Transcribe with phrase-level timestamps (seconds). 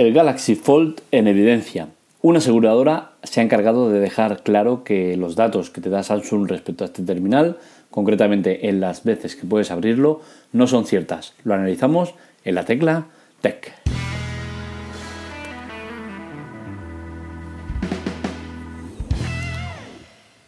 [0.00, 1.88] El Galaxy Fold en evidencia.
[2.22, 6.48] Una aseguradora se ha encargado de dejar claro que los datos que te da Samsung
[6.48, 7.58] respecto a este terminal,
[7.90, 10.22] concretamente en las veces que puedes abrirlo,
[10.52, 11.34] no son ciertas.
[11.44, 12.14] Lo analizamos
[12.46, 13.08] en la tecla
[13.42, 13.74] Tech.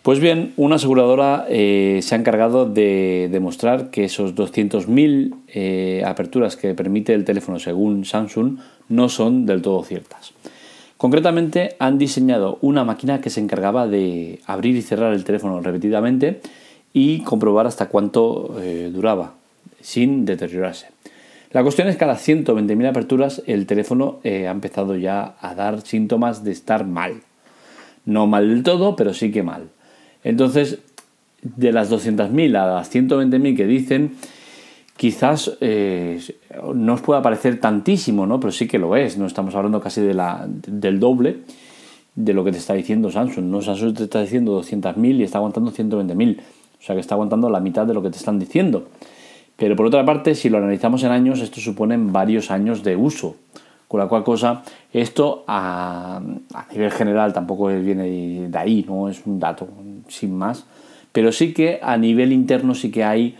[0.02, 6.56] Pues bien, una aseguradora eh, se ha encargado de demostrar que esos 200.000 eh, aperturas
[6.56, 10.32] que permite el teléfono según Samsung no son del todo ciertas.
[10.96, 16.40] Concretamente han diseñado una máquina que se encargaba de abrir y cerrar el teléfono repetidamente
[16.92, 19.34] y comprobar hasta cuánto eh, duraba
[19.80, 20.88] sin deteriorarse.
[21.52, 25.82] La cuestión es que a las 120.000 aperturas el teléfono ha empezado ya a dar
[25.82, 27.20] síntomas de estar mal.
[28.04, 29.68] No mal del todo, pero sí que mal.
[30.24, 30.78] Entonces,
[31.42, 34.12] de las 200.000 a las 120.000 que dicen,
[34.96, 36.20] quizás eh,
[36.74, 38.38] no os pueda parecer tantísimo, ¿no?
[38.38, 41.38] Pero sí que lo es, no estamos hablando casi de la, del doble
[42.14, 43.46] de lo que te está diciendo Samsung.
[43.46, 43.62] ¿no?
[43.62, 46.38] Samsung te está diciendo 200.000 y está aguantando 120.000.
[46.38, 48.88] O sea que está aguantando la mitad de lo que te están diciendo.
[49.56, 53.36] Pero por otra parte, si lo analizamos en años, esto supone varios años de uso.
[53.92, 56.18] Con la cual cosa, esto a,
[56.72, 59.68] nivel general tampoco viene de ahí, no es un dato
[60.08, 60.64] sin más.
[61.12, 63.36] Pero sí que a nivel interno sí que hay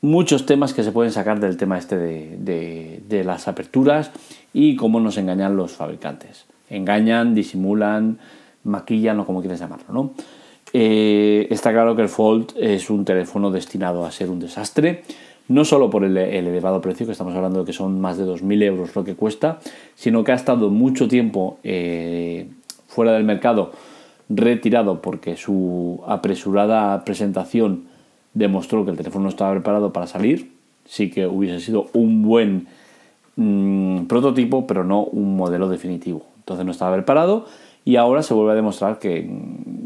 [0.00, 4.12] muchos temas que se pueden sacar del tema este de, las aperturas
[4.52, 6.44] y cómo nos engañan los fabricantes.
[6.70, 8.20] Engañan, disimulan,
[8.62, 10.12] maquillan o como quieras llamarlo, ¿no?
[10.72, 15.02] Eh, está claro que el Fold es un teléfono destinado a ser un desastre
[15.52, 18.62] no solo por el, elevado precio, que estamos hablando de que son más de 2.000
[18.62, 19.58] euros lo que cuesta,
[19.94, 22.48] sino que ha estado mucho tiempo eh,
[22.88, 23.72] fuera del mercado,
[24.30, 27.84] retirado porque su apresurada presentación
[28.32, 30.52] demostró que el teléfono no estaba preparado para salir.
[30.86, 32.66] Sí que hubiese sido un buen
[33.36, 36.24] mm, prototipo, pero no un modelo definitivo.
[36.38, 37.44] Entonces no estaba preparado
[37.84, 39.28] y ahora se vuelve a demostrar que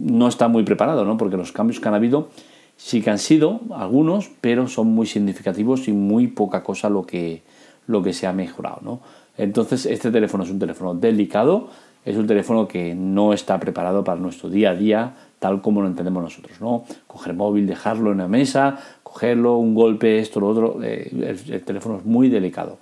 [0.00, 1.16] no está muy preparado, ¿no?
[1.16, 2.28] porque los cambios que han habido
[2.76, 7.42] Sí que han sido algunos, pero son muy significativos y muy poca cosa lo que,
[7.86, 8.80] lo que se ha mejorado.
[8.82, 9.00] ¿no?
[9.38, 11.68] Entonces, este teléfono es un teléfono delicado,
[12.04, 15.88] es un teléfono que no está preparado para nuestro día a día, tal como lo
[15.88, 16.60] entendemos nosotros.
[16.60, 16.84] ¿no?
[17.06, 20.78] Coger móvil, dejarlo en la mesa, cogerlo, un golpe, esto, lo otro.
[20.82, 21.10] Eh,
[21.48, 22.78] el, teléfono es muy delicado.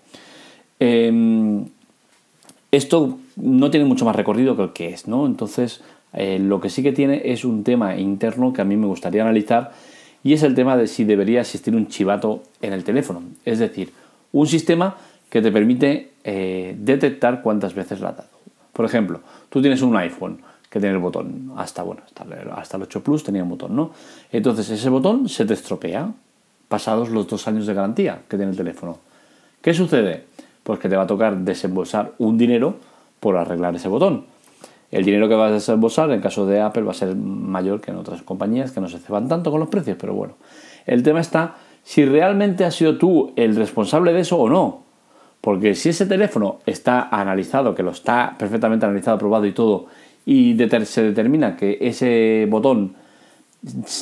[0.78, 1.64] Em,
[2.70, 5.26] esto no tiene mucho más recorrido que el que es, ¿no?
[5.26, 5.80] Entonces,
[6.14, 9.22] eh, lo que sí que tiene es un tema interno que a mí me gustaría
[9.22, 9.72] analizar
[10.22, 13.22] y es el tema de si debería existir un chivato en el teléfono.
[13.44, 13.92] Es decir,
[14.32, 14.96] un sistema
[15.28, 18.30] que te permite eh, detectar cuántas veces la has dado.
[18.72, 19.20] Por ejemplo,
[19.50, 20.38] tú tienes un iPhone
[20.70, 22.02] que tiene el botón, hasta, bueno,
[22.56, 23.92] hasta, el 8 Plus tenía un botón, ¿no?
[24.32, 26.12] Entonces ese botón se te estropea
[26.68, 28.98] pasados los dos años de garantía que tiene el teléfono.
[29.60, 30.24] ¿Qué sucede?
[30.62, 32.76] Pues que te va a tocar desembolsar un dinero
[33.20, 34.33] por arreglar ese botón
[34.94, 37.90] el dinero que vas a desembolsar en caso de Apple va a ser mayor que
[37.90, 40.34] en otras compañías que no se ceban tanto con los precios, pero bueno.
[40.86, 44.84] El tema está si realmente has sido tú el responsable de eso o no.
[45.40, 49.86] Porque si ese teléfono está analizado, que lo está perfectamente analizado, probado y todo,
[50.24, 52.94] y se determina que ese botón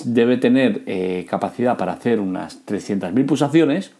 [0.04, 3.92] debe tener eh, capacidad para hacer unas 300.000 pulsaciones,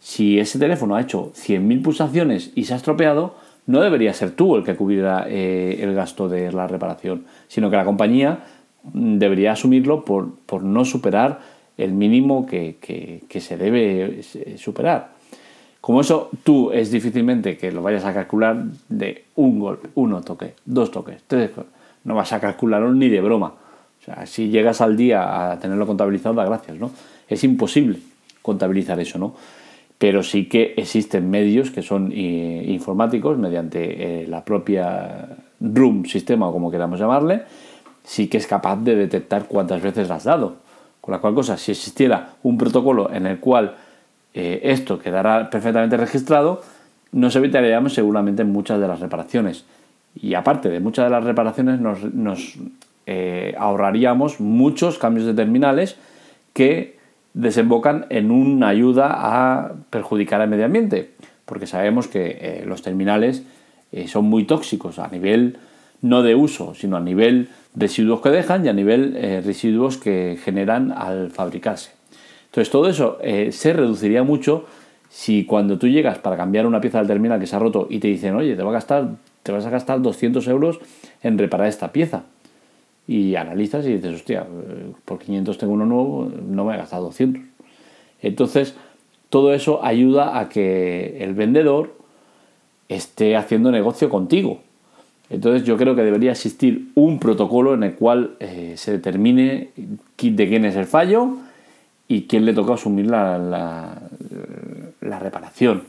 [0.00, 4.56] si ese teléfono ha hecho 100.000 pulsaciones y se ha estropeado, no debería ser tú
[4.56, 8.40] el que cubriera eh, el gasto de la reparación, sino que la compañía
[8.92, 11.40] debería asumirlo por, no superar
[11.76, 15.14] el mínimo que, se debe eh, superar.
[15.80, 20.54] Como eso tú es difícilmente que lo vayas a calcular de un golpe, uno toque,
[20.64, 21.50] dos toques, tres,
[22.04, 23.48] no vas a calcularlo ni de broma.
[23.48, 26.90] O sea, si llegas al día a tenerlo contabilizado, da gracias, ¿no?
[27.28, 27.98] Es imposible
[28.42, 29.34] contabilizar eso, ¿no?
[29.98, 35.28] Pero sí que existen medios que son eh, informáticos mediante eh, la propia
[35.60, 37.42] room sistema o como queramos llamarle,
[38.02, 40.56] sí que es capaz de detectar cuántas veces has dado.
[41.00, 43.76] Con la cual cosa, si existiera un protocolo en el cual
[44.32, 46.62] eh, esto quedara perfectamente registrado,
[47.12, 49.64] nos evitaríamos seguramente muchas de las reparaciones.
[50.20, 52.54] Y aparte de muchas de las reparaciones, nos
[53.58, 55.96] ahorraríamos muchos cambios de terminales
[56.54, 56.93] que
[57.34, 61.10] desembocan en una ayuda a perjudicar al medio ambiente,
[61.44, 63.42] porque sabemos que eh, los terminales
[63.92, 65.58] eh, son muy tóxicos a nivel
[66.00, 70.38] no de uso, sino a nivel residuos que dejan y a nivel eh, residuos que
[70.42, 71.90] generan al fabricarse.
[72.46, 73.18] Entonces todo eso
[73.50, 74.66] se reduciría mucho
[75.08, 77.98] si cuando tú llegas para cambiar una pieza del terminal que se ha roto y
[77.98, 79.08] te dicen, oye, te, va a gastar,
[79.42, 80.78] te vas a gastar 200 euros
[81.20, 82.22] en reparar esta pieza
[83.06, 84.46] y analizas y dices, hostia,
[85.04, 87.42] por 500 tengo uno nuevo, no me he gastado 200.
[88.22, 88.74] Entonces,
[89.28, 91.94] todo eso ayuda a que el vendedor
[92.88, 94.60] esté haciendo negocio contigo.
[95.30, 100.48] Entonces yo creo que debería existir un protocolo en el cual eh, se determine de
[100.48, 101.38] quién es el fallo
[102.08, 103.38] y quién le toca asumir la,
[105.00, 105.84] la, reparación.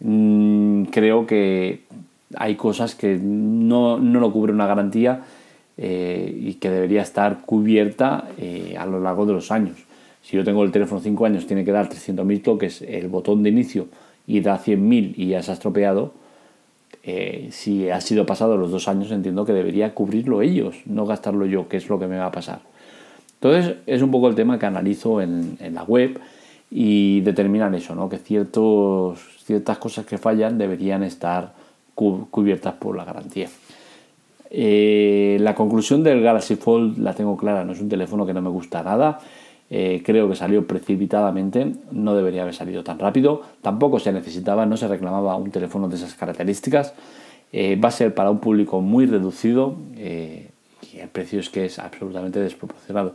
[0.00, 1.82] Mm, creo que
[2.34, 5.22] hay cosas que no, lo cubre una garantía
[5.78, 9.76] eh, y que debería estar cubierta eh, a lo largo de los años.
[10.22, 13.50] Si yo tengo el teléfono 5 años, tiene que dar 300.000 toques, el botón de
[13.50, 13.88] inicio
[14.26, 16.14] y da 100.000 y ya se ha estropeado,
[17.08, 21.46] eh, si ha sido pasado los dos años, entiendo que debería cubrirlo ellos, no gastarlo
[21.46, 22.60] yo, que es lo que me va a pasar.
[23.34, 26.18] Entonces, es un poco el tema que analizo en, la web
[26.70, 28.08] y determinan eso, ¿no?
[28.08, 31.52] que ciertas cosas que fallan deberían estar
[31.94, 33.48] cubiertas por la garantía.
[34.50, 38.42] Eh, la conclusión del Galaxy Fold la tengo clara, no es un teléfono que no
[38.42, 39.18] me gusta nada.
[39.68, 44.76] Eh, creo que salió precipitadamente, no debería haber salido tan rápido, tampoco se necesitaba, no
[44.76, 46.94] se reclamaba un teléfono de esas características.
[47.52, 51.78] Eh, va a ser para un público muy reducido y el precio es que es
[51.78, 53.14] absolutamente desproporcionado.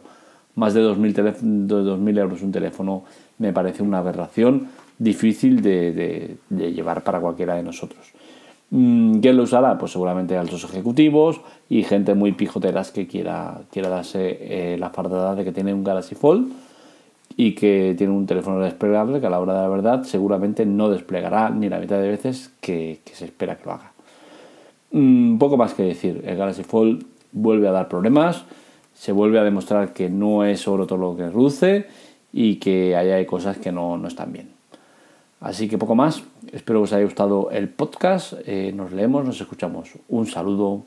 [0.56, 3.04] Más de 2.000, euros un teléfono
[3.38, 4.68] me parece una aberración
[5.00, 8.14] difícil de llevar para cualquiera de nosotros.
[8.72, 9.78] Mm, ¿Quién lo usará?
[9.78, 14.38] Pues seguramente altos ejecutivos y gente muy pijoteras que quiera, quiera darse
[14.74, 16.52] eh, la fardada de que tiene un Galaxy Fold
[17.36, 20.90] y que tiene un teléfono desplegable que a la hora de la verdad seguramente no
[20.90, 23.92] desplegará ni la mitad de veces que, se espera que lo haga.
[24.92, 28.46] Un mm, poco más que decir, el Galaxy Fold vuelve a dar problemas,
[28.94, 31.88] se vuelve a demostrar que no es oro todo lo que ruce
[32.32, 34.61] y que hay cosas que no, no están bien.
[35.42, 36.24] Así que poco más.
[36.54, 38.34] Espero que os haya gustado el podcast.
[38.46, 39.90] Eh, nos leemos, nos escuchamos.
[40.08, 40.86] Un saludo.